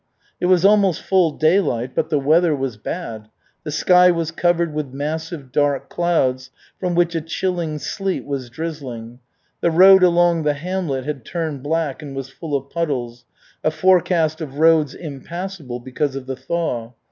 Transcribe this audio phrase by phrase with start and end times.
[0.39, 3.27] It was almost full daylight, but the weather was bad.
[3.63, 9.19] The sky was covered with massive dark clouds, from which a chilling sleet was drizzling.
[9.59, 13.25] The road along the hamlet had turned black and was full of puddles
[13.63, 16.93] a forecast of roads impassable because of the thaw.